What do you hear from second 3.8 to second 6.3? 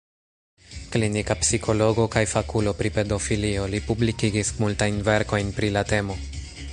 publikigis multajn verkojn pri la temo.